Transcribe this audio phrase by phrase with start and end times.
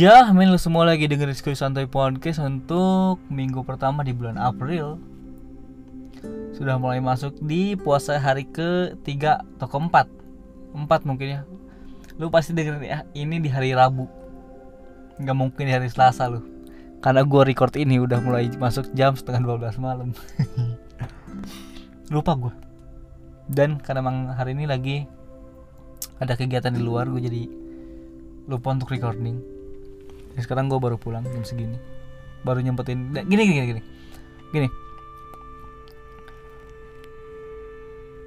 [0.00, 4.96] Ya, men lu semua lagi dengerin Diskusi Santai Podcast untuk minggu pertama di bulan April.
[6.56, 9.12] Sudah mulai masuk di puasa hari ke-3
[9.60, 10.08] atau ke-4
[10.72, 11.40] 4 mungkin ya.
[12.16, 14.08] Lu pasti dengerin ya, ini di hari Rabu.
[15.20, 16.48] Nggak mungkin di hari Selasa lu.
[17.04, 20.16] Karena gue record ini udah mulai masuk jam setengah 12 malam.
[22.16, 22.56] Lupa gue
[23.52, 25.04] Dan karena emang hari ini lagi
[26.16, 27.44] ada kegiatan di luar gue jadi
[28.48, 29.59] lupa untuk recording
[30.36, 31.78] Ya, sekarang gue baru pulang jam segini.
[32.46, 33.82] Baru nyempetin gini gini gini.
[34.54, 34.68] Gini.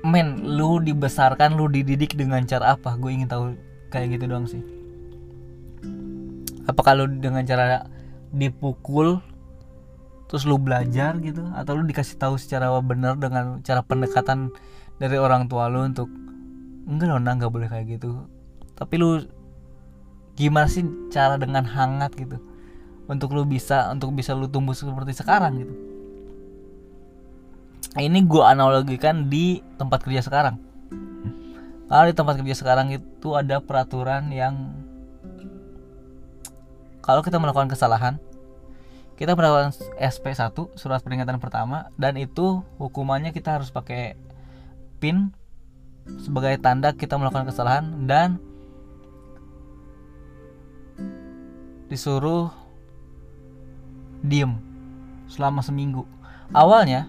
[0.03, 2.99] Men lu dibesarkan lu dididik dengan cara apa?
[2.99, 3.55] Gue ingin tahu
[3.87, 4.59] kayak gitu doang sih.
[6.67, 7.87] Apa kalau dengan cara
[8.35, 9.23] dipukul
[10.27, 11.47] terus lu belajar gitu?
[11.55, 14.51] Atau lu dikasih tahu secara benar dengan cara pendekatan
[14.99, 16.11] dari orang tua lu untuk
[16.83, 18.27] enggak loh nggak boleh kayak gitu.
[18.75, 19.23] Tapi lu
[20.33, 22.37] gimana sih cara dengan hangat gitu?
[23.05, 25.75] Untuk lu bisa untuk bisa lu tumbuh seperti sekarang gitu.
[27.93, 30.57] Ini gue analogikan di tempat kerja sekarang.
[31.85, 34.73] Kalau di tempat kerja sekarang itu ada peraturan yang
[37.03, 38.17] kalau kita melakukan kesalahan
[39.13, 44.17] kita melakukan SP1 surat peringatan pertama dan itu hukumannya kita harus pakai
[44.97, 45.29] pin
[46.19, 48.41] sebagai tanda kita melakukan kesalahan dan
[51.93, 52.49] disuruh
[54.25, 54.57] diem
[55.29, 56.09] selama seminggu.
[56.49, 57.05] Awalnya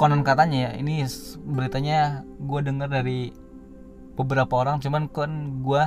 [0.00, 1.04] konon katanya ya ini
[1.44, 3.36] beritanya gue dengar dari
[4.16, 5.82] beberapa orang cuman kan gue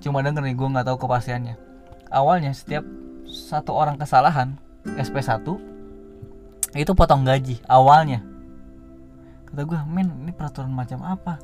[0.00, 1.60] cuma denger nih gue nggak tahu kepastiannya.
[2.08, 2.88] Awalnya setiap
[3.28, 4.56] satu orang kesalahan
[4.96, 5.44] SP1
[6.72, 8.24] itu potong gaji awalnya.
[9.52, 11.36] Kata gue men ini peraturan macam apa?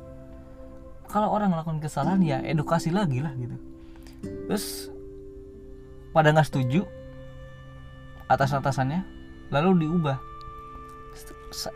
[1.05, 3.53] Kalau orang melakukan kesalahan ya edukasi lagi lah gitu.
[4.49, 4.94] Terus
[6.15, 6.87] pada nggak setuju
[8.31, 9.03] atas atasannya
[9.51, 10.15] lalu diubah.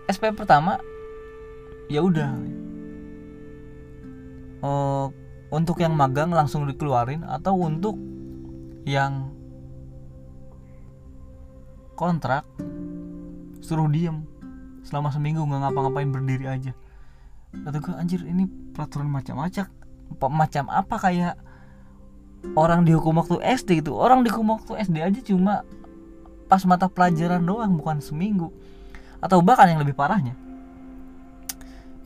[0.08, 0.80] SP pertama
[1.92, 2.32] ya udah.
[4.60, 5.06] Eh,
[5.52, 8.00] untuk yang magang langsung dikeluarin atau untuk
[8.88, 9.36] yang
[12.00, 12.48] kontrak
[13.60, 14.24] suruh diem
[14.88, 16.72] selama seminggu nggak ngapa-ngapain berdiri aja.
[17.52, 19.68] Kata gue anjir ini peraturan macam-macam
[20.10, 21.38] macam apa kayak
[22.56, 23.96] orang dihukum waktu SD gitu.
[23.96, 25.64] Orang dihukum waktu SD aja cuma
[26.50, 28.52] pas mata pelajaran doang bukan seminggu.
[29.20, 30.32] Atau bahkan yang lebih parahnya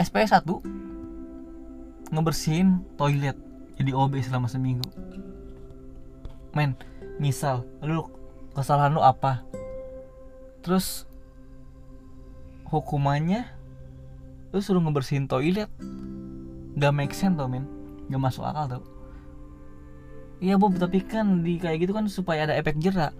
[0.01, 0.49] SPS 1
[2.09, 3.37] ngebersihin toilet
[3.77, 4.89] jadi OB selama seminggu.
[6.53, 6.77] Men
[7.21, 8.09] misal lu
[8.57, 9.45] kesalahan lu apa?
[10.65, 11.05] Terus
[12.69, 13.45] hukumannya
[14.49, 15.69] lu suruh ngebersihin toilet.
[16.73, 17.69] Gak make sense tau men.
[18.09, 18.92] Gak masuk akal tau
[20.43, 23.15] Iya Bob tapi kan di kayak gitu kan supaya ada efek jerak.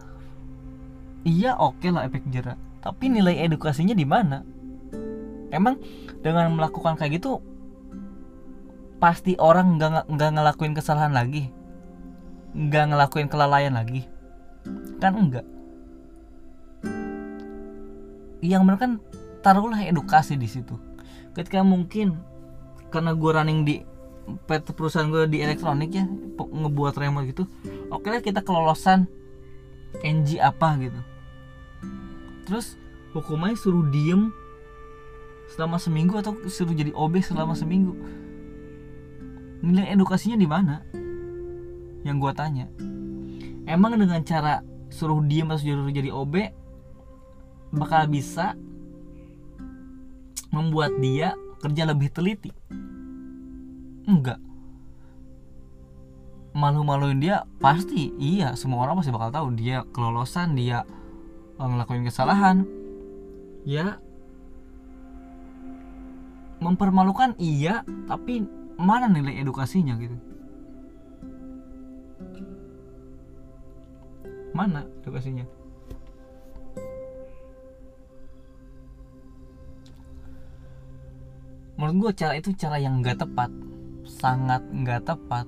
[1.23, 2.59] Iya oke lah efek jerak.
[2.83, 4.43] Tapi nilai edukasinya di mana?
[5.47, 5.79] Emang
[6.19, 7.39] dengan melakukan kayak gitu
[8.99, 11.47] pasti orang nggak nggak ngelakuin kesalahan lagi,
[12.55, 14.03] nggak ngelakuin kelalaian lagi,
[14.99, 15.47] kan enggak.
[18.43, 18.91] Yang benar kan
[19.43, 20.75] taruhlah edukasi di situ.
[21.35, 22.19] Ketika mungkin
[22.91, 23.75] karena gue running di
[24.23, 26.05] PT perusahaan gue di elektronik ya
[26.37, 27.43] ngebuat remote gitu.
[27.91, 29.07] Oke lah kita kelolosan
[30.01, 30.99] NG apa gitu.
[32.47, 32.75] Terus
[33.13, 34.31] hukumannya suruh diem
[35.53, 37.93] selama seminggu atau suruh jadi OB selama seminggu.
[39.63, 40.83] Nilai edukasinya di mana?
[42.03, 42.65] Yang gue tanya.
[43.63, 44.59] Emang dengan cara
[44.91, 46.35] suruh diem atau suruh jadi OB
[47.73, 48.53] bakal bisa
[50.53, 51.33] membuat dia
[51.63, 52.53] kerja lebih teliti
[54.07, 54.39] enggak.
[56.53, 60.85] Malu-maluin dia pasti iya semua orang pasti bakal tahu dia kelolosan dia
[61.57, 62.67] eh, ngelakuin kesalahan.
[63.65, 63.97] Ya.
[66.61, 68.45] Mempermalukan iya tapi
[68.79, 70.15] mana nilai edukasinya gitu?
[74.53, 75.49] Mana edukasinya?
[81.73, 83.49] Menurut gue cara itu cara yang nggak tepat
[84.03, 85.47] sangat nggak tepat.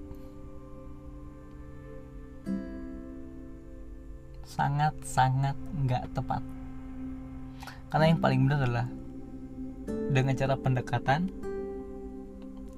[4.47, 6.43] Sangat sangat nggak tepat.
[7.91, 8.87] Karena yang paling benar adalah
[10.11, 11.29] dengan cara pendekatan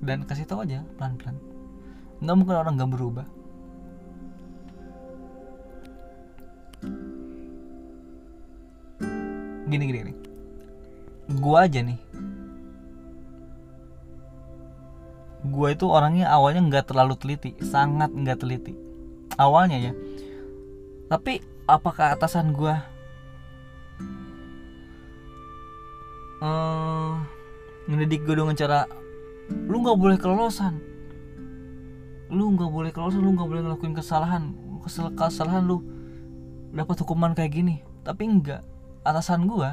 [0.03, 1.37] dan kasih tahu aja pelan pelan
[2.17, 3.27] nggak mungkin orang nggak berubah.
[9.67, 10.13] Gini gini gini.
[11.37, 11.99] Gua aja nih
[15.47, 18.73] gue itu orangnya awalnya nggak terlalu teliti sangat nggak teliti.
[19.35, 19.93] Awalnya ya.
[21.07, 22.75] Tapi apakah atasan gue
[26.43, 27.15] uh,
[27.87, 28.87] ngedidik gue dengan cara
[29.67, 30.79] lu nggak boleh kelolosan.
[32.27, 34.51] Lu nggak boleh kelolosan lu nggak boleh ngelakuin kesalahan.
[34.83, 35.83] Kesal kesalahan lu
[36.75, 37.83] dapat hukuman kayak gini.
[38.03, 38.63] Tapi enggak
[39.07, 39.69] atasan gue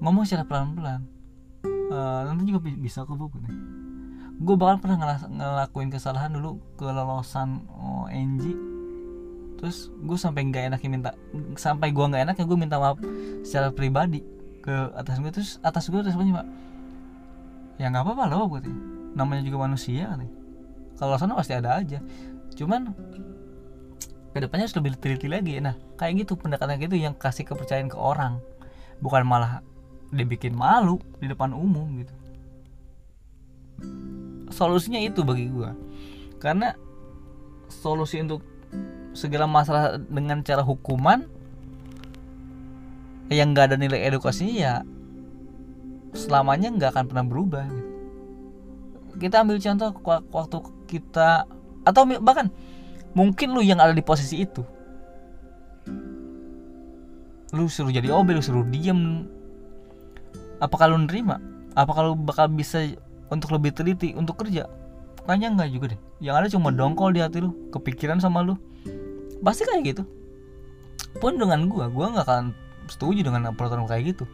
[0.00, 1.04] ngomong secara pelan-pelan.
[1.88, 3.32] Uh, nanti juga bisa kok bu
[4.38, 8.06] gue bakal pernah ngelakuin kesalahan dulu kelolosan oh,
[9.58, 11.10] terus gue sampai nggak enaknya minta
[11.58, 13.02] sampai gue nggak enaknya gue minta maaf
[13.42, 14.22] secara pribadi
[14.62, 16.46] ke atas gue terus atas gue terus pak
[17.82, 18.62] ya nggak apa-apa loh gue
[19.18, 20.38] namanya juga manusia nih
[20.98, 22.02] kalau sana pasti ada aja.
[22.58, 22.90] Cuman
[24.34, 25.62] ke depannya harus lebih teliti lagi.
[25.62, 28.42] Nah kayak gitu pendekatan gitu yang kasih kepercayaan ke orang.
[28.98, 29.62] Bukan malah
[30.10, 32.14] dibikin malu di depan umum gitu
[34.50, 35.70] solusinya itu bagi gue
[36.38, 36.74] karena
[37.68, 38.40] solusi untuk
[39.12, 41.26] segala masalah dengan cara hukuman
[43.28, 44.74] yang nggak ada nilai edukasinya ya
[46.16, 47.88] selamanya nggak akan pernah berubah gitu.
[49.20, 49.90] kita ambil contoh
[50.32, 50.56] waktu
[50.88, 51.44] kita
[51.84, 52.48] atau bahkan
[53.12, 54.64] mungkin lu yang ada di posisi itu
[57.52, 59.24] lu suruh jadi OB lu suruh diem
[60.60, 61.40] apakah lu nerima
[61.72, 62.84] apakah lu bakal bisa
[63.28, 64.68] untuk lebih teliti untuk kerja.
[65.28, 66.00] Kayaknya enggak juga deh.
[66.24, 68.56] Yang ada cuma dongkol di hati lu kepikiran sama lu.
[69.44, 70.02] Pasti kayak gitu.
[71.20, 72.44] Pun dengan gua gua nggak akan
[72.88, 74.24] setuju dengan peraturan kayak gitu.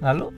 [0.00, 0.32] Lalu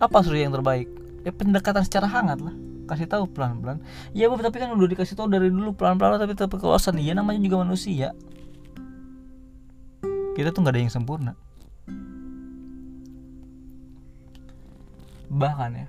[0.00, 0.88] apa suruh yang terbaik?
[1.24, 2.52] Ya pendekatan secara hangat lah.
[2.84, 3.80] Kasih tahu pelan-pelan.
[4.12, 7.64] Ya tapi kan udah dikasih tahu dari dulu pelan-pelan tapi tetap kelosan iya namanya juga
[7.64, 8.12] manusia
[10.34, 11.32] kita tuh nggak ada yang sempurna.
[15.30, 15.86] Bahkan ya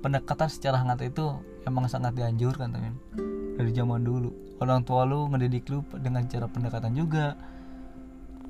[0.00, 2.96] pendekatan secara hangat itu emang sangat dianjurkan temen
[3.56, 4.32] dari zaman dulu.
[4.60, 7.36] Orang tua lu ngedidik lu dengan cara pendekatan juga.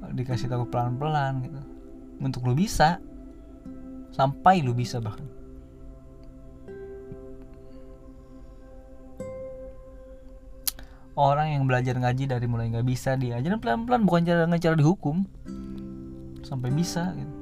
[0.00, 1.60] Dikasih tahu pelan-pelan gitu.
[2.22, 2.98] Untuk lu bisa.
[4.10, 5.39] Sampai lu bisa bahkan
[11.18, 15.26] orang yang belajar ngaji dari mulai nggak bisa diajarin pelan-pelan bukan cara dengan cara dihukum.
[16.46, 17.34] Sampai bisa gitu.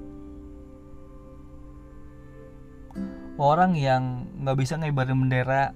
[3.39, 5.71] orang yang nggak bisa ngibarin bendera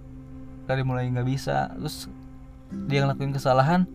[0.66, 2.10] dari mulai nggak bisa terus
[2.90, 3.86] dia ngelakuin kesalahan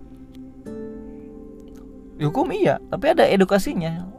[2.17, 2.81] dihukum iya.
[2.89, 4.09] Tapi ada edukasinya.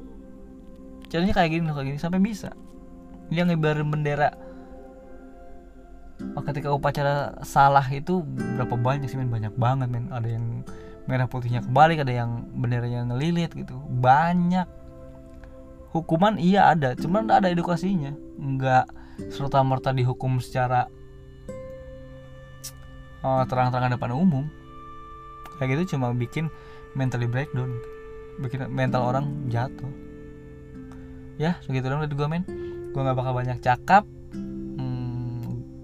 [1.11, 2.55] Caranya kayak gini kayak gini sampai bisa.
[3.29, 4.33] Dia ngibarin bendera
[6.19, 8.23] ketika upacara salah itu
[8.59, 9.31] berapa banyak sih men?
[9.31, 10.11] Banyak banget men.
[10.11, 10.67] Ada yang
[11.09, 13.79] merah putihnya kebalik ada yang benderanya ngelilit gitu.
[14.03, 14.67] Banyak.
[15.95, 16.99] Hukuman iya ada.
[16.99, 18.13] Cuman ada edukasinya.
[18.37, 18.85] Nggak
[19.31, 20.87] serta merta dihukum secara
[23.23, 24.45] uh, terang-terangan depan umum.
[25.59, 26.51] Kayak gitu cuma bikin
[26.99, 27.73] mentally breakdown.
[28.43, 29.91] Bikin mental orang jatuh.
[31.39, 32.43] Ya segitu dong dari gue men.
[32.91, 34.03] Gue nggak bakal banyak cakap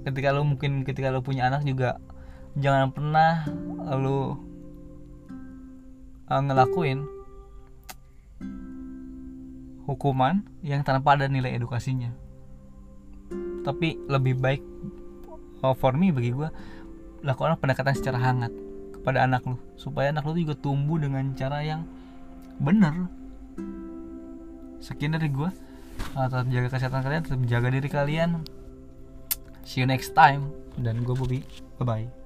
[0.05, 1.99] ketika lo mungkin ketika lo punya anak juga
[2.55, 3.49] jangan pernah
[3.99, 4.39] lo
[6.29, 7.03] uh, ngelakuin
[9.85, 12.13] hukuman yang tanpa ada nilai edukasinya.
[13.65, 14.63] Tapi lebih baik
[15.65, 16.49] uh, for me bagi gue
[17.25, 18.53] lakukan pendekatan secara hangat
[18.93, 21.89] kepada anak lo supaya anak lo juga tumbuh dengan cara yang
[22.61, 23.09] benar
[24.85, 25.49] sekian dari gue
[26.17, 28.45] uh, tetap jaga kesehatan kalian tetap jaga diri kalian
[29.65, 30.53] see you next time.
[30.79, 31.41] Dan gue Bobby.
[31.81, 32.24] Bye bye